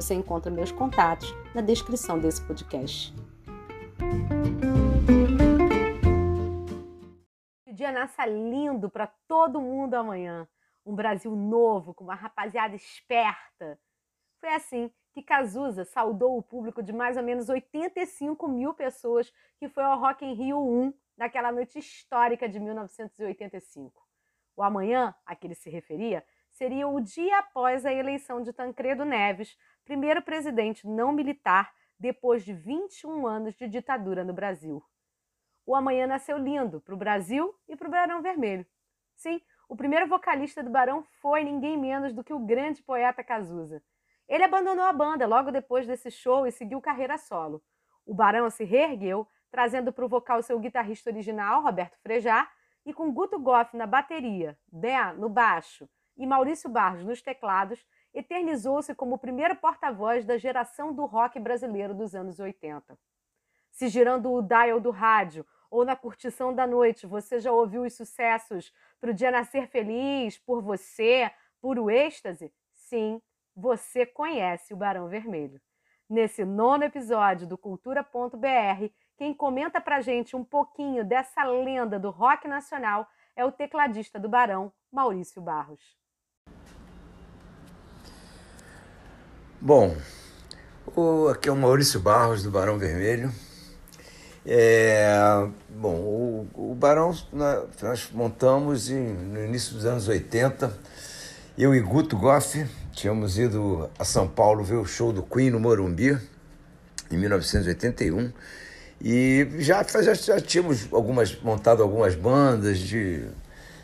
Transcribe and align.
Você 0.00 0.14
encontra 0.14 0.50
meus 0.50 0.72
contatos 0.72 1.28
na 1.54 1.60
descrição 1.60 2.18
desse 2.18 2.42
podcast. 2.46 3.14
O 7.66 7.72
dia 7.74 7.92
nasce 7.92 8.24
lindo 8.24 8.88
para 8.88 9.08
todo 9.28 9.60
mundo 9.60 9.92
amanhã. 9.92 10.48
Um 10.86 10.94
Brasil 10.94 11.36
novo, 11.36 11.92
com 11.92 12.04
uma 12.04 12.14
rapaziada 12.14 12.74
esperta. 12.74 13.78
Foi 14.40 14.48
assim 14.54 14.90
que 15.12 15.22
Cazuza 15.22 15.84
saudou 15.84 16.38
o 16.38 16.42
público 16.42 16.82
de 16.82 16.94
mais 16.94 17.18
ou 17.18 17.22
menos 17.22 17.50
85 17.50 18.48
mil 18.48 18.72
pessoas 18.72 19.30
que 19.58 19.68
foi 19.68 19.82
ao 19.82 20.00
Rock 20.00 20.24
in 20.24 20.32
Rio 20.32 20.60
1 20.60 20.94
naquela 21.14 21.52
noite 21.52 21.78
histórica 21.78 22.48
de 22.48 22.58
1985. 22.58 24.02
O 24.56 24.62
amanhã 24.62 25.14
a 25.26 25.36
que 25.36 25.46
ele 25.46 25.54
se 25.54 25.68
referia 25.68 26.24
seria 26.50 26.88
o 26.88 27.00
dia 27.00 27.38
após 27.38 27.86
a 27.86 27.92
eleição 27.92 28.42
de 28.42 28.52
Tancredo 28.52 29.04
Neves, 29.04 29.56
primeiro 29.84 30.22
presidente 30.22 30.86
não 30.86 31.12
militar 31.12 31.72
depois 31.98 32.44
de 32.44 32.52
21 32.52 33.26
anos 33.26 33.54
de 33.54 33.68
ditadura 33.68 34.24
no 34.24 34.32
Brasil. 34.32 34.82
O 35.66 35.74
amanhã 35.74 36.06
nasceu 36.06 36.38
lindo 36.38 36.80
para 36.80 36.94
o 36.94 36.98
Brasil 36.98 37.54
e 37.68 37.76
para 37.76 37.86
o 37.86 37.90
Barão 37.90 38.22
Vermelho. 38.22 38.66
Sim, 39.14 39.40
o 39.68 39.76
primeiro 39.76 40.08
vocalista 40.08 40.62
do 40.62 40.70
Barão 40.70 41.04
foi 41.20 41.44
ninguém 41.44 41.76
menos 41.76 42.12
do 42.12 42.24
que 42.24 42.32
o 42.32 42.38
grande 42.38 42.82
poeta 42.82 43.22
Cazuza. 43.22 43.82
Ele 44.26 44.44
abandonou 44.44 44.84
a 44.84 44.92
banda 44.92 45.26
logo 45.26 45.50
depois 45.50 45.86
desse 45.86 46.10
show 46.10 46.46
e 46.46 46.52
seguiu 46.52 46.80
carreira 46.80 47.18
solo. 47.18 47.62
O 48.06 48.14
Barão 48.14 48.48
se 48.48 48.64
reergueu, 48.64 49.28
trazendo 49.50 49.92
para 49.92 50.04
o 50.04 50.08
vocal 50.08 50.42
seu 50.42 50.58
guitarrista 50.58 51.10
original, 51.10 51.62
Roberto 51.62 51.98
Frejá, 52.00 52.50
e 52.86 52.94
com 52.94 53.12
Guto 53.12 53.38
Goff 53.38 53.76
na 53.76 53.86
bateria, 53.86 54.58
Dé 54.66 55.12
no 55.12 55.28
baixo 55.28 55.88
e 56.16 56.26
Maurício 56.26 56.68
Barros 56.68 57.04
nos 57.04 57.22
teclados, 57.22 57.84
eternizou-se 58.12 58.94
como 58.94 59.14
o 59.14 59.18
primeiro 59.18 59.56
porta-voz 59.56 60.24
da 60.24 60.36
geração 60.36 60.92
do 60.92 61.04
rock 61.04 61.38
brasileiro 61.38 61.94
dos 61.94 62.14
anos 62.14 62.38
80. 62.38 62.98
Se 63.70 63.88
girando 63.88 64.32
o 64.32 64.42
dial 64.42 64.80
do 64.80 64.90
rádio 64.90 65.46
ou 65.70 65.84
na 65.84 65.94
curtição 65.94 66.54
da 66.54 66.66
noite 66.66 67.06
você 67.06 67.38
já 67.38 67.52
ouviu 67.52 67.82
os 67.82 67.94
sucessos 67.94 68.72
Pro 69.00 69.14
Dia 69.14 69.30
Nascer 69.30 69.68
Feliz, 69.68 70.38
Por 70.38 70.60
Você, 70.62 71.30
Puro 71.60 71.90
Êxtase? 71.90 72.52
Sim, 72.74 73.22
você 73.54 74.04
conhece 74.04 74.74
o 74.74 74.76
Barão 74.76 75.08
Vermelho. 75.08 75.60
Nesse 76.08 76.44
nono 76.44 76.82
episódio 76.82 77.46
do 77.46 77.56
Cultura.br, 77.56 78.92
quem 79.16 79.32
comenta 79.32 79.80
pra 79.80 80.00
gente 80.00 80.34
um 80.34 80.42
pouquinho 80.42 81.04
dessa 81.04 81.44
lenda 81.44 82.00
do 82.00 82.10
rock 82.10 82.48
nacional 82.48 83.06
é 83.36 83.44
o 83.44 83.52
tecladista 83.52 84.18
do 84.18 84.28
Barão, 84.28 84.72
Maurício 84.90 85.40
Barros. 85.40 85.99
Bom, 89.62 89.94
o, 90.96 91.28
aqui 91.28 91.50
é 91.50 91.52
o 91.52 91.56
Maurício 91.56 92.00
Barros 92.00 92.42
do 92.42 92.50
Barão 92.50 92.78
Vermelho. 92.78 93.30
É, 94.46 95.12
bom, 95.68 95.96
o, 95.96 96.48
o 96.70 96.74
Barão 96.74 97.14
nós 97.30 98.08
montamos 98.10 98.88
em, 98.88 99.12
no 99.12 99.44
início 99.44 99.74
dos 99.74 99.84
anos 99.84 100.08
80. 100.08 100.72
Eu 101.58 101.74
e 101.74 101.80
Guto 101.80 102.16
Goff 102.16 102.66
tínhamos 102.92 103.38
ido 103.38 103.90
a 103.98 104.04
São 104.06 104.26
Paulo 104.26 104.64
ver 104.64 104.76
o 104.76 104.86
show 104.86 105.12
do 105.12 105.22
Queen 105.22 105.50
no 105.50 105.60
Morumbi 105.60 106.18
em 107.10 107.18
1981 107.18 108.32
e 108.98 109.46
já, 109.58 109.82
já, 109.82 110.14
já 110.14 110.40
tínhamos 110.40 110.88
algumas 110.90 111.38
montado 111.42 111.82
algumas 111.82 112.14
bandas 112.14 112.78
de 112.78 113.28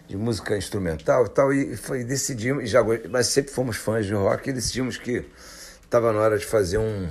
de 0.08 0.16
música 0.16 0.56
instrumental 0.56 1.26
e 1.26 1.28
tal, 1.28 1.52
e 1.52 1.76
foi, 1.76 2.04
decidimos, 2.04 2.70
já, 2.70 2.80
mas 3.10 3.26
sempre 3.26 3.52
fomos 3.52 3.76
fãs 3.76 4.06
de 4.06 4.14
rock, 4.14 4.50
e 4.50 4.52
decidimos 4.52 4.96
que 4.96 5.24
estava 5.86 6.12
na 6.12 6.18
hora 6.18 6.36
de 6.36 6.44
fazer 6.44 6.78
um, 6.78 7.08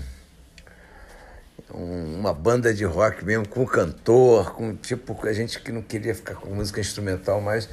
um, 1.73 2.19
uma 2.19 2.33
banda 2.33 2.73
de 2.73 2.83
rock 2.83 3.25
mesmo, 3.25 3.47
com 3.47 3.65
cantor, 3.65 4.53
com 4.53 4.75
tipo, 4.75 5.17
a 5.25 5.33
gente 5.33 5.59
que 5.59 5.71
não 5.71 5.81
queria 5.81 6.13
ficar 6.13 6.35
com 6.35 6.49
música 6.49 6.79
instrumental 6.79 7.41
mais. 7.41 7.67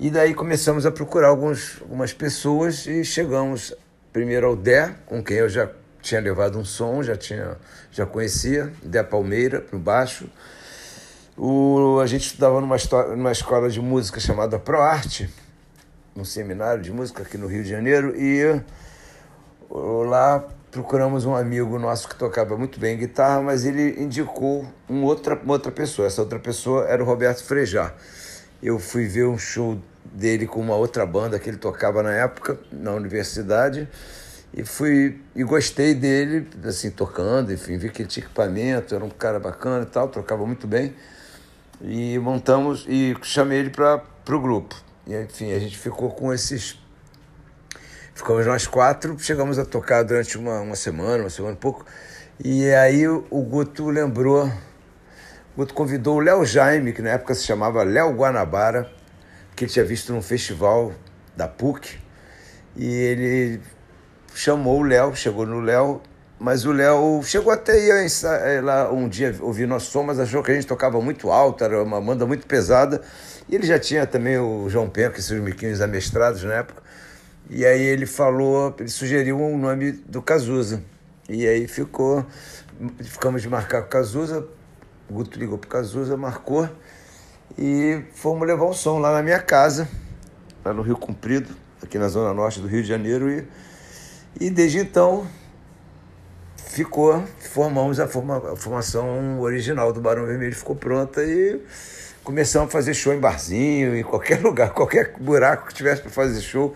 E 0.00 0.10
daí 0.10 0.34
começamos 0.34 0.86
a 0.86 0.90
procurar 0.90 1.28
alguns, 1.28 1.78
algumas 1.80 2.12
pessoas 2.12 2.86
e 2.86 3.04
chegamos 3.04 3.74
primeiro 4.12 4.46
ao 4.46 4.56
Dé, 4.56 4.94
com 5.06 5.22
quem 5.22 5.36
eu 5.36 5.48
já 5.48 5.70
tinha 6.00 6.20
levado 6.20 6.58
um 6.58 6.64
som, 6.64 7.02
já 7.02 7.16
tinha 7.16 7.56
já 7.92 8.06
conhecia, 8.06 8.72
Dé 8.82 9.02
Palmeira, 9.02 9.64
no 9.70 9.78
baixo. 9.78 10.28
O, 11.36 12.00
a 12.00 12.06
gente 12.06 12.26
estudava 12.26 12.60
numa, 12.60 12.76
numa 13.16 13.32
escola 13.32 13.68
de 13.68 13.80
música 13.80 14.18
chamada 14.18 14.58
ProArte, 14.58 15.28
num 16.14 16.24
seminário 16.24 16.82
de 16.82 16.90
música 16.90 17.22
aqui 17.22 17.36
no 17.36 17.46
Rio 17.46 17.62
de 17.62 17.70
Janeiro, 17.70 18.14
e 18.16 18.60
lá 19.70 20.44
procuramos 20.70 21.24
um 21.24 21.34
amigo 21.34 21.78
nosso 21.78 22.08
que 22.08 22.14
tocava 22.14 22.56
muito 22.56 22.78
bem 22.78 22.96
guitarra, 22.96 23.40
mas 23.42 23.64
ele 23.64 24.02
indicou 24.02 24.66
um 24.88 25.02
outra, 25.04 25.34
uma 25.34 25.54
outra 25.54 25.72
pessoa. 25.72 26.06
Essa 26.06 26.22
outra 26.22 26.38
pessoa 26.38 26.86
era 26.86 27.02
o 27.02 27.06
Roberto 27.06 27.42
Frejá. 27.44 27.92
Eu 28.62 28.78
fui 28.78 29.06
ver 29.06 29.26
um 29.26 29.38
show 29.38 29.78
dele 30.04 30.46
com 30.46 30.60
uma 30.60 30.74
outra 30.74 31.06
banda 31.06 31.38
que 31.38 31.48
ele 31.48 31.58
tocava 31.58 32.02
na 32.02 32.12
época, 32.12 32.58
na 32.72 32.92
universidade, 32.92 33.88
e 34.52 34.64
fui 34.64 35.20
e 35.34 35.44
gostei 35.44 35.94
dele, 35.94 36.48
assim, 36.64 36.90
tocando, 36.90 37.52
enfim, 37.52 37.76
vi 37.76 37.90
que 37.90 38.02
ele 38.02 38.08
tinha 38.08 38.24
equipamento, 38.24 38.94
era 38.94 39.04
um 39.04 39.10
cara 39.10 39.38
bacana 39.38 39.84
e 39.84 39.86
tal, 39.86 40.08
tocava 40.08 40.46
muito 40.46 40.66
bem 40.66 40.94
e 41.80 42.18
montamos 42.18 42.84
e 42.88 43.16
chamei 43.22 43.58
ele 43.58 43.70
para 43.70 44.02
o 44.28 44.40
grupo. 44.40 44.74
E, 45.06 45.14
enfim, 45.14 45.52
a 45.52 45.58
gente 45.58 45.78
ficou 45.78 46.10
com 46.10 46.32
esses. 46.32 46.78
Ficamos 48.18 48.44
nós 48.44 48.66
quatro, 48.66 49.16
chegamos 49.16 49.60
a 49.60 49.64
tocar 49.64 50.02
durante 50.02 50.36
uma, 50.36 50.60
uma 50.60 50.74
semana, 50.74 51.22
uma 51.22 51.30
semana 51.30 51.54
e 51.54 51.56
pouco. 51.56 51.86
E 52.42 52.68
aí 52.74 53.06
o, 53.06 53.42
Guto 53.42 53.88
lembrou, 53.90 54.46
o 54.46 55.58
Guto 55.58 55.72
convidou 55.72 56.16
o 56.16 56.18
Léo 56.18 56.44
Jaime, 56.44 56.92
que 56.92 57.00
na 57.00 57.10
época 57.10 57.32
se 57.36 57.44
chamava 57.44 57.84
Léo 57.84 58.12
Guanabara, 58.16 58.90
que 59.54 59.62
ele 59.62 59.70
tinha 59.70 59.84
visto 59.84 60.12
num 60.12 60.20
festival 60.20 60.92
da 61.36 61.46
PUC. 61.46 61.96
E 62.74 62.86
ele 62.92 63.60
chamou 64.34 64.80
o 64.80 64.82
Léo, 64.82 65.14
chegou 65.14 65.46
no 65.46 65.60
Léo 65.60 66.02
mas 66.40 66.64
o 66.64 66.70
Léo 66.70 67.20
chegou 67.24 67.52
até 67.52 67.72
aí 67.72 68.06
eh, 68.44 68.60
lá 68.60 68.92
um 68.92 69.08
dia 69.08 69.34
ouvir 69.40 69.66
nosso 69.66 69.90
som, 69.90 70.04
mas 70.04 70.20
achou 70.20 70.40
que 70.40 70.52
a 70.52 70.54
gente 70.54 70.68
tocava 70.68 71.00
muito 71.00 71.32
alto, 71.32 71.64
era 71.64 71.82
uma 71.82 72.00
banda 72.00 72.24
muito 72.24 72.46
pesada. 72.46 73.02
E 73.48 73.56
ele 73.56 73.66
já 73.66 73.78
tinha 73.78 74.06
também 74.06 74.38
o 74.38 74.68
João 74.68 74.88
Penca 74.88 75.18
e 75.18 75.22
seus 75.22 75.40
miquinhos 75.40 75.80
amestrados 75.80 76.44
na 76.44 76.54
época. 76.54 76.87
E 77.50 77.64
aí 77.64 77.82
ele 77.82 78.06
falou, 78.06 78.74
ele 78.78 78.88
sugeriu 78.88 79.40
um 79.40 79.56
nome 79.56 79.92
do 79.92 80.20
Cazuza. 80.20 80.82
E 81.28 81.46
aí 81.46 81.66
ficou, 81.66 82.24
ficamos 83.02 83.42
de 83.42 83.48
marcar 83.48 83.82
com 83.82 83.86
o 83.86 83.90
Cazuza, 83.90 84.46
o 85.08 85.14
Guto 85.14 85.38
ligou 85.38 85.58
pro 85.58 85.68
Cazuza, 85.68 86.16
marcou 86.16 86.68
e 87.56 88.02
fomos 88.12 88.46
levar 88.46 88.66
o 88.66 88.74
som 88.74 88.98
lá 88.98 89.12
na 89.12 89.22
minha 89.22 89.40
casa, 89.40 89.88
lá 90.64 90.72
no 90.72 90.82
Rio 90.82 90.96
Comprido, 90.96 91.54
aqui 91.82 91.98
na 91.98 92.08
zona 92.08 92.34
norte 92.34 92.60
do 92.60 92.68
Rio 92.68 92.82
de 92.82 92.88
Janeiro. 92.88 93.30
E, 93.30 93.46
e 94.40 94.50
desde 94.50 94.78
então 94.78 95.26
ficou, 96.56 97.24
formamos 97.40 97.98
a, 97.98 98.06
forma, 98.06 98.52
a 98.52 98.56
formação 98.56 99.40
original 99.40 99.92
do 99.92 100.00
Barão 100.00 100.26
Vermelho, 100.26 100.54
ficou 100.54 100.76
pronta 100.76 101.22
e 101.24 101.60
começamos 102.22 102.68
a 102.68 102.70
fazer 102.70 102.94
show 102.94 103.12
em 103.12 103.18
barzinho, 103.18 103.96
em 103.96 104.02
qualquer 104.02 104.40
lugar, 104.44 104.70
qualquer 104.70 105.14
buraco 105.18 105.68
que 105.68 105.74
tivesse 105.74 106.02
para 106.02 106.10
fazer 106.10 106.40
show, 106.40 106.74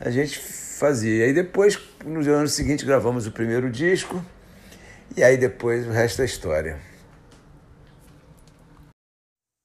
a 0.00 0.10
gente 0.10 0.38
fazia. 0.38 1.26
E 1.26 1.32
depois, 1.32 1.78
no 2.04 2.20
ano 2.32 2.48
seguinte, 2.48 2.84
gravamos 2.86 3.26
o 3.26 3.32
primeiro 3.32 3.70
disco, 3.70 4.24
e 5.14 5.22
aí 5.22 5.36
depois 5.36 5.86
o 5.86 5.90
resto 5.90 6.22
é 6.22 6.24
história. 6.24 6.80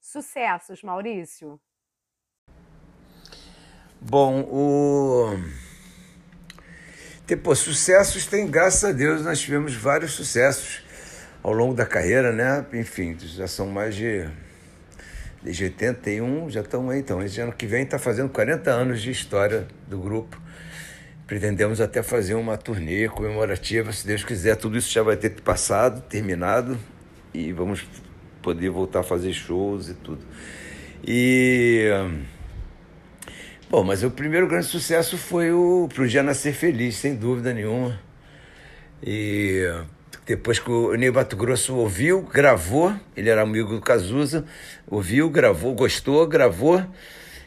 Sucessos, 0.02 0.84
Maurício? 0.84 1.60
Bom, 4.02 4.42
o 4.42 5.36
ter, 7.26 7.40
sucessos 7.56 8.28
tem, 8.28 8.48
graças 8.48 8.84
a 8.84 8.92
Deus, 8.92 9.24
nós 9.24 9.40
tivemos 9.40 9.74
vários 9.74 10.12
sucessos 10.12 10.84
ao 11.42 11.52
longo 11.52 11.74
da 11.74 11.86
carreira, 11.86 12.32
né? 12.32 12.66
Enfim, 12.74 13.18
já 13.18 13.48
são 13.48 13.68
mais 13.68 13.96
de. 13.96 14.30
Desde 15.46 15.66
81, 15.66 16.50
já 16.50 16.62
estão 16.62 16.90
aí. 16.90 17.02
Então, 17.02 17.22
esse 17.22 17.40
ano 17.40 17.54
que 17.54 17.68
vem 17.68 17.84
está 17.84 18.00
fazendo 18.00 18.30
40 18.30 18.72
anos 18.72 19.00
de 19.00 19.12
história 19.12 19.68
do 19.88 20.00
grupo. 20.00 20.42
Pretendemos 21.28 21.80
até 21.80 22.02
fazer 22.02 22.34
uma 22.34 22.58
turnê 22.58 23.08
comemorativa, 23.08 23.94
se 23.94 24.08
Deus 24.08 24.24
quiser. 24.24 24.56
Tudo 24.56 24.76
isso 24.76 24.92
já 24.92 25.04
vai 25.04 25.16
ter 25.16 25.30
passado, 25.42 26.02
terminado, 26.10 26.80
e 27.32 27.52
vamos 27.52 27.86
poder 28.42 28.72
voltar 28.72 29.02
a 29.02 29.04
fazer 29.04 29.34
shows 29.34 29.90
e 29.90 29.94
tudo. 29.94 30.26
E. 31.06 31.92
Bom, 33.70 33.84
mas 33.84 34.04
o 34.04 34.10
primeiro 34.10 34.48
grande 34.48 34.66
sucesso 34.66 35.16
foi 35.16 35.52
o 35.52 35.88
Pro 35.94 36.08
Dia 36.08 36.24
Nascer 36.24 36.56
Feliz, 36.56 36.96
sem 36.96 37.16
dúvida 37.16 37.54
nenhuma. 37.54 38.00
E 39.04 39.64
depois 40.26 40.58
que 40.58 40.72
o 40.72 40.96
Ney 40.96 41.12
Mato 41.12 41.36
Grosso 41.36 41.76
ouviu, 41.76 42.24
gravou, 42.24 42.94
ele 43.16 43.30
era 43.30 43.44
amigo 43.44 43.76
do 43.76 43.82
Cazuza, 43.82 44.44
ouviu, 44.88 45.30
gravou, 45.30 45.76
gostou, 45.76 46.26
gravou. 46.26 46.84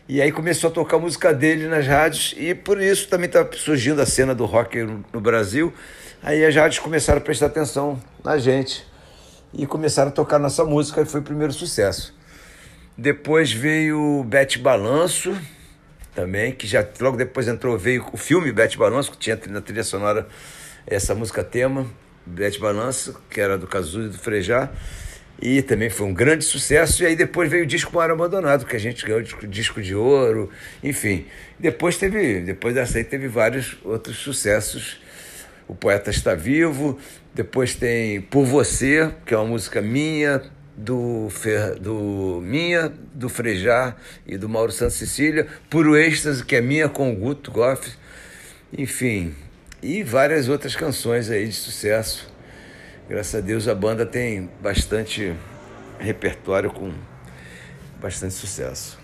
E 0.09 0.23
aí 0.23 0.31
começou 0.31 0.71
a 0.71 0.73
tocar 0.73 0.97
a 0.97 1.01
música 1.01 1.35
dele 1.35 1.67
nas 1.67 1.87
rádios 1.87 2.35
e 2.39 2.55
por 2.55 2.81
isso 2.81 3.09
também 3.09 3.27
está 3.27 3.47
surgindo 3.53 4.01
a 4.01 4.07
cena 4.07 4.35
do 4.35 4.47
rock 4.47 4.79
no 5.13 5.21
Brasil. 5.21 5.75
Aí 6.23 6.45
as 6.45 6.55
rádios 6.55 6.79
começaram 6.79 7.19
a 7.19 7.21
prestar 7.21 7.47
atenção 7.47 8.01
na 8.25 8.39
gente 8.39 8.87
e 9.53 9.67
começaram 9.67 10.11
a 10.11 10.13
tocar 10.13 10.39
nossa 10.39 10.65
música 10.65 11.03
e 11.03 11.05
foi 11.05 11.21
o 11.21 11.25
primeiro 11.25 11.53
sucesso. 11.53 12.17
Depois 12.97 13.53
veio 13.53 14.25
Bete 14.25 14.59
Balanço 14.59 15.37
também, 16.15 16.53
que 16.53 16.67
já 16.67 16.87
logo 17.01 17.17
depois 17.17 17.49
entrou, 17.49 17.77
veio 17.77 18.07
o 18.13 18.17
filme 18.17 18.53
Bete 18.53 18.79
Balanço, 18.79 19.11
que 19.11 19.19
tinha 19.19 19.39
na 19.49 19.61
trilha 19.61 19.85
sonora 19.85 20.29
essa 20.87 21.15
música 21.15 21.45
tema, 21.45 21.87
Bete 22.29 22.61
Balanço, 22.61 23.21
que 23.31 23.41
era 23.41 23.57
do 23.57 23.67
Cazuza 23.67 24.09
e 24.09 24.11
do 24.11 24.19
Frejá. 24.19 24.71
E 25.41 25.63
também 25.63 25.89
foi 25.89 26.07
um 26.07 26.15
grande 26.15 26.45
sucesso. 26.45 27.03
E 27.03 27.07
aí 27.07 27.17
depois 27.17 27.51
veio 27.51 27.65
o 27.65 27.67
disco 27.67 27.95
Mar 27.95 28.11
Abandonado, 28.11 28.67
que 28.67 28.75
a 28.75 28.81
gente 28.81 29.05
ganhou 29.05 29.21
o 29.21 29.47
disco 29.47 29.81
de 29.81 29.95
ouro, 29.95 30.51
enfim. 30.83 31.27
Depois 31.59 31.97
teve, 31.97 32.41
depois 32.41 32.75
dessa 32.75 32.99
aí 32.99 33.05
teve 33.05 33.29
vários 33.29 33.79
outros 33.85 34.19
sucessos. 34.19 35.01
O 35.69 35.75
Poeta 35.75 36.11
Está 36.11 36.35
Vivo, 36.35 36.99
depois 37.35 37.75
tem 37.75 38.21
Por 38.23 38.45
Você, 38.47 39.13
que 39.27 39.35
é 39.35 39.37
uma 39.37 39.47
música 39.47 39.83
minha, 39.83 40.43
do, 40.79 41.29
Fer, 41.31 41.75
do 41.79 42.41
minha, 42.43 42.93
do 43.13 43.29
Frejá 43.29 43.97
e 44.27 44.39
do 44.39 44.49
Mauro 44.49 44.71
Santos 44.71 44.97
Cecília, 44.97 45.47
Puro 45.69 45.97
Êxtase, 45.97 46.45
que 46.45 46.55
é 46.55 46.61
minha 46.61 46.89
com 46.89 47.13
o 47.13 47.17
Guto 47.17 47.51
Goff, 47.51 47.91
enfim, 48.73 49.35
e 49.83 50.03
várias 50.03 50.49
outras 50.49 50.75
canções 50.75 51.31
aí 51.31 51.47
de 51.47 51.55
sucesso. 51.55 52.33
Graças 53.09 53.35
a 53.35 53.41
Deus 53.41 53.69
a 53.69 53.75
banda 53.75 54.05
tem 54.05 54.51
bastante 54.61 55.35
repertório 55.99 56.71
com 56.71 56.93
bastante 58.01 58.35
sucesso. 58.35 58.99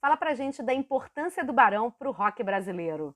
Fala 0.00 0.16
pra 0.16 0.34
gente 0.34 0.62
da 0.62 0.74
importância 0.74 1.44
do 1.44 1.52
Barão 1.52 1.90
pro 1.90 2.12
rock 2.12 2.42
brasileiro. 2.42 3.14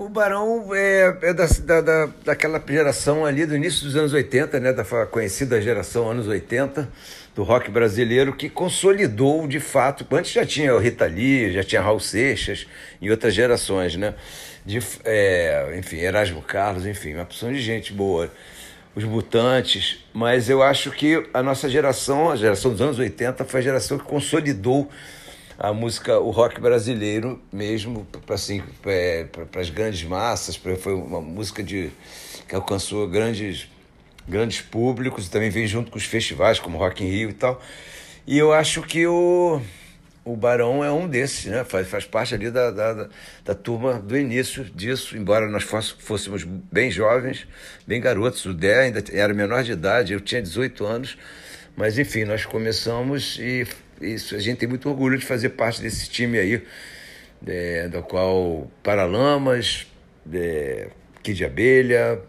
O 0.00 0.08
Barão 0.08 0.74
é, 0.74 1.18
é 1.22 1.34
da, 1.34 1.80
da, 1.82 2.06
daquela 2.24 2.62
geração 2.66 3.26
ali 3.26 3.44
do 3.44 3.54
início 3.54 3.84
dos 3.84 3.96
anos 3.96 4.14
80, 4.14 4.58
né, 4.58 4.72
da 4.72 4.84
conhecida 5.06 5.60
geração 5.60 6.10
anos 6.10 6.26
80 6.26 6.88
do 7.34 7.42
rock 7.42 7.70
brasileiro, 7.70 8.34
que 8.34 8.48
consolidou 8.48 9.46
de 9.46 9.60
fato. 9.60 10.06
Antes 10.10 10.32
já 10.32 10.46
tinha 10.46 10.74
o 10.74 10.78
Rita 10.78 11.04
Lee, 11.04 11.52
já 11.52 11.62
tinha 11.62 11.82
Raul 11.82 12.00
Seixas 12.00 12.66
e 12.98 13.10
outras 13.10 13.34
gerações, 13.34 13.94
né? 13.94 14.14
De, 14.70 14.78
é, 15.04 15.74
enfim, 15.76 15.96
Erasmo 15.96 16.40
Carlos, 16.40 16.86
enfim, 16.86 17.14
uma 17.14 17.24
opção 17.24 17.52
de 17.52 17.60
gente 17.60 17.92
boa. 17.92 18.30
Os 18.94 19.02
Mutantes, 19.02 20.04
mas 20.12 20.48
eu 20.48 20.62
acho 20.62 20.92
que 20.92 21.28
a 21.34 21.42
nossa 21.42 21.68
geração, 21.68 22.30
a 22.30 22.36
geração 22.36 22.70
dos 22.70 22.80
anos 22.80 22.98
80, 22.98 23.44
foi 23.44 23.58
a 23.58 23.62
geração 23.64 23.98
que 23.98 24.04
consolidou 24.04 24.88
a 25.58 25.72
música, 25.72 26.20
o 26.20 26.30
rock 26.30 26.60
brasileiro 26.60 27.40
mesmo, 27.52 28.06
para 28.24 28.36
assim, 28.36 28.62
para 28.80 29.60
as 29.60 29.70
grandes 29.70 30.04
massas, 30.04 30.56
pra, 30.56 30.76
foi 30.76 30.94
uma 30.94 31.20
música 31.20 31.64
de, 31.64 31.90
que 32.48 32.54
alcançou 32.54 33.08
grandes, 33.08 33.68
grandes 34.28 34.60
públicos 34.60 35.26
e 35.26 35.30
também 35.30 35.50
vem 35.50 35.66
junto 35.66 35.90
com 35.90 35.98
os 35.98 36.04
festivais, 36.04 36.60
como 36.60 36.78
Rock 36.78 37.04
in 37.04 37.08
Rio 37.08 37.30
e 37.30 37.34
tal. 37.34 37.60
E 38.24 38.38
eu 38.38 38.52
acho 38.52 38.82
que 38.82 39.04
o, 39.06 39.60
o 40.32 40.36
Barão 40.36 40.84
é 40.84 40.92
um 40.92 41.08
desses, 41.08 41.46
né? 41.46 41.64
faz, 41.64 41.88
faz 41.88 42.04
parte 42.04 42.34
ali 42.34 42.50
da, 42.50 42.70
da, 42.70 43.08
da 43.44 43.54
turma 43.54 43.94
do 43.94 44.16
início 44.16 44.64
disso, 44.64 45.16
embora 45.16 45.48
nós 45.48 45.64
fôssemos 45.64 46.44
bem 46.44 46.90
jovens, 46.90 47.46
bem 47.86 48.00
garotos. 48.00 48.44
O 48.46 48.54
Dé 48.54 48.80
ainda 48.80 49.02
era 49.12 49.34
menor 49.34 49.64
de 49.64 49.72
idade, 49.72 50.12
eu 50.12 50.20
tinha 50.20 50.40
18 50.40 50.84
anos, 50.84 51.18
mas 51.76 51.98
enfim, 51.98 52.24
nós 52.24 52.44
começamos 52.44 53.38
e 53.40 53.66
isso, 54.00 54.34
a 54.34 54.38
gente 54.38 54.58
tem 54.58 54.68
muito 54.68 54.88
orgulho 54.88 55.18
de 55.18 55.26
fazer 55.26 55.50
parte 55.50 55.82
desse 55.82 56.08
time 56.08 56.38
aí, 56.38 56.62
é, 57.46 57.88
do 57.88 58.02
qual 58.02 58.70
Paralamas, 58.82 59.86
é, 60.32 60.88
Kid 61.22 61.44
Abelha, 61.44 62.20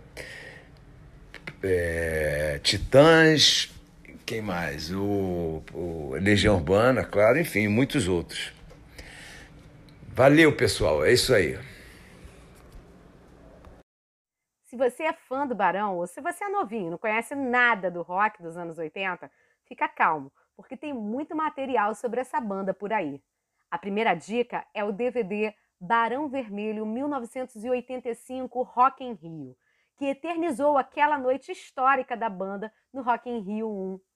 é, 1.64 2.60
Titãs, 2.64 3.70
quem 4.32 4.42
mais? 4.42 4.90
O, 4.90 5.62
o, 5.74 6.12
Legião 6.14 6.56
Urbana, 6.56 7.04
claro, 7.04 7.38
enfim, 7.38 7.68
muitos 7.68 8.08
outros. 8.08 8.54
Valeu, 10.08 10.56
pessoal, 10.56 11.04
é 11.04 11.12
isso 11.12 11.34
aí. 11.34 11.60
Se 14.64 14.78
você 14.78 15.04
é 15.04 15.12
fã 15.12 15.46
do 15.46 15.54
Barão 15.54 15.98
ou 15.98 16.08
se 16.08 16.22
você 16.22 16.46
é 16.46 16.48
novinho, 16.48 16.92
não 16.92 16.98
conhece 16.98 17.36
nada 17.36 17.92
do 17.92 18.02
rock 18.02 18.42
dos 18.42 18.56
anos 18.56 18.78
80, 18.78 19.30
fica 19.66 19.90
calmo 19.90 20.32
porque 20.56 20.78
tem 20.78 20.94
muito 20.94 21.36
material 21.36 21.94
sobre 21.94 22.22
essa 22.22 22.40
banda 22.40 22.74
por 22.74 22.94
aí. 22.94 23.22
A 23.70 23.78
primeira 23.78 24.14
dica 24.14 24.66
é 24.74 24.82
o 24.82 24.94
DVD 24.94 25.54
Barão 25.78 26.30
Vermelho 26.30 26.86
1985 26.86 28.62
Rock 28.62 29.04
in 29.04 29.12
Rio, 29.12 29.58
que 29.98 30.06
eternizou 30.06 30.78
aquela 30.78 31.18
noite 31.18 31.52
histórica 31.52 32.16
da 32.16 32.30
banda 32.30 32.72
no 32.94 33.02
Rock 33.02 33.30
in 33.30 33.40
Rio 33.40 33.70
1. 33.70 34.11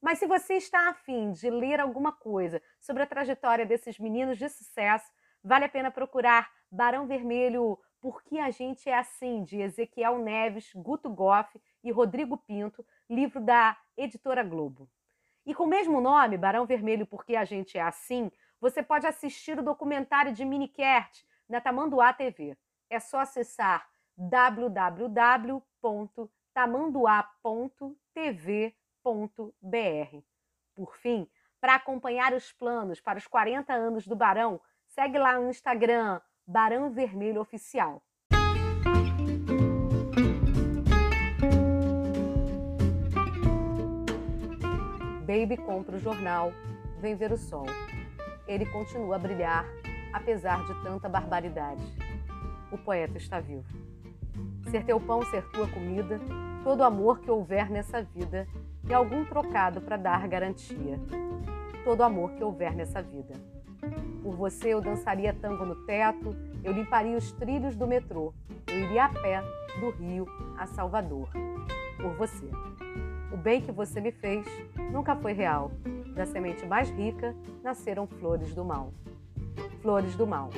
Mas 0.00 0.18
se 0.18 0.26
você 0.26 0.54
está 0.54 0.88
afim 0.88 1.32
de 1.32 1.50
ler 1.50 1.80
alguma 1.80 2.12
coisa 2.12 2.62
sobre 2.78 3.02
a 3.02 3.06
trajetória 3.06 3.66
desses 3.66 3.98
meninos 3.98 4.38
de 4.38 4.48
sucesso, 4.48 5.10
vale 5.42 5.64
a 5.64 5.68
pena 5.68 5.90
procurar 5.90 6.50
Barão 6.70 7.06
Vermelho 7.06 7.78
Por 8.00 8.22
que 8.22 8.38
a 8.38 8.50
gente 8.50 8.88
é 8.88 8.96
assim, 8.96 9.42
de 9.42 9.60
Ezequiel 9.60 10.18
Neves, 10.18 10.70
Guto 10.74 11.10
Goff 11.10 11.60
e 11.82 11.90
Rodrigo 11.90 12.36
Pinto, 12.36 12.86
livro 13.10 13.40
da 13.40 13.76
Editora 13.96 14.44
Globo. 14.44 14.88
E 15.44 15.52
com 15.54 15.64
o 15.64 15.68
mesmo 15.68 16.00
nome, 16.00 16.38
Barão 16.38 16.64
Vermelho 16.66 17.06
Porque 17.06 17.34
a 17.34 17.44
Gente 17.44 17.76
é 17.76 17.82
Assim, 17.82 18.30
você 18.60 18.82
pode 18.82 19.06
assistir 19.06 19.58
o 19.58 19.62
documentário 19.62 20.32
de 20.32 20.44
Minikert 20.44 21.24
na 21.48 21.60
Tamanduá 21.60 22.12
TV. 22.12 22.56
É 22.90 23.00
só 23.00 23.18
acessar 23.18 23.88
www.tamanduá.tv.br. 29.04 30.22
Por 30.74 30.96
fim, 30.96 31.26
para 31.60 31.74
acompanhar 31.74 32.32
os 32.34 32.52
planos 32.52 33.00
para 33.00 33.18
os 33.18 33.26
40 33.26 33.72
anos 33.72 34.06
do 34.06 34.14
Barão, 34.14 34.60
segue 34.86 35.18
lá 35.18 35.38
no 35.38 35.50
Instagram 35.50 36.20
Barão 36.46 36.90
Vermelho 36.90 37.40
Oficial. 37.40 38.02
Baby 45.26 45.58
compra 45.58 45.96
o 45.96 45.98
jornal, 45.98 46.52
vem 47.00 47.14
ver 47.14 47.32
o 47.32 47.36
sol. 47.36 47.66
Ele 48.46 48.64
continua 48.64 49.16
a 49.16 49.18
brilhar, 49.18 49.66
apesar 50.12 50.64
de 50.64 50.82
tanta 50.82 51.06
barbaridade. 51.08 51.82
O 52.72 52.78
poeta 52.78 53.18
está 53.18 53.38
vivo. 53.38 53.66
Ser 54.70 54.84
teu 54.84 54.98
pão, 54.98 55.22
ser 55.26 55.46
tua 55.50 55.68
comida, 55.68 56.18
todo 56.64 56.82
amor 56.82 57.20
que 57.20 57.30
houver 57.30 57.68
nessa 57.68 58.02
vida 58.02 58.48
e 58.88 58.94
algum 58.94 59.24
trocado 59.24 59.80
para 59.80 59.96
dar 59.96 60.26
garantia. 60.26 60.98
Todo 61.84 62.02
amor 62.02 62.32
que 62.32 62.42
houver 62.42 62.74
nessa 62.74 63.02
vida. 63.02 63.34
Por 64.22 64.34
você 64.34 64.68
eu 64.74 64.80
dançaria 64.80 65.32
tango 65.32 65.64
no 65.64 65.74
teto, 65.86 66.34
eu 66.64 66.72
limparia 66.72 67.16
os 67.16 67.30
trilhos 67.32 67.76
do 67.76 67.86
metrô, 67.86 68.32
eu 68.66 68.78
iria 68.78 69.04
a 69.04 69.08
pé 69.08 69.42
do 69.80 69.90
Rio 69.90 70.26
a 70.58 70.66
Salvador. 70.66 71.28
Por 71.96 72.14
você. 72.14 72.46
O 73.32 73.36
bem 73.36 73.60
que 73.60 73.70
você 73.70 74.00
me 74.00 74.10
fez 74.10 74.46
nunca 74.90 75.14
foi 75.14 75.32
real. 75.32 75.70
Da 76.14 76.26
semente 76.26 76.66
mais 76.66 76.90
rica 76.90 77.34
nasceram 77.62 78.06
flores 78.06 78.54
do 78.54 78.64
mal. 78.64 78.92
Flores 79.82 80.14
do 80.16 80.26
mal. 80.26 80.50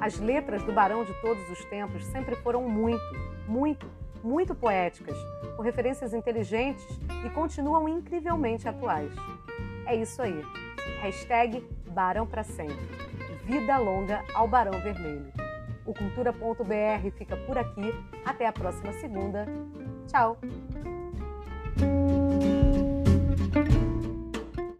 As 0.00 0.18
letras 0.18 0.62
do 0.62 0.72
Barão 0.72 1.04
de 1.04 1.14
todos 1.20 1.48
os 1.48 1.64
tempos 1.66 2.04
sempre 2.06 2.36
foram 2.36 2.68
muito, 2.68 3.02
muito, 3.46 3.86
muito 4.24 4.54
poéticas, 4.54 5.16
com 5.56 5.62
referências 5.62 6.14
inteligentes 6.14 6.84
e 7.24 7.30
continuam 7.30 7.88
incrivelmente 7.88 8.66
atuais. 8.66 9.12
É 9.86 9.94
isso 9.94 10.22
aí. 10.22 10.42
Hashtag 11.02 11.64
Barão 11.90 12.26
para 12.26 12.42
sempre. 12.42 12.76
Vida 13.44 13.76
longa 13.76 14.24
ao 14.34 14.48
Barão 14.48 14.80
Vermelho. 14.80 15.30
O 15.84 15.92
Cultura.br 15.92 17.10
fica 17.18 17.36
por 17.36 17.58
aqui. 17.58 17.92
Até 18.24 18.46
a 18.46 18.52
próxima 18.52 18.92
segunda. 18.94 19.46
Tchau! 20.06 20.38